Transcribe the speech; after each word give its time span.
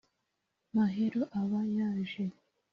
Mahero 0.75 1.21
aba 1.41 1.61
yaje 1.77 2.23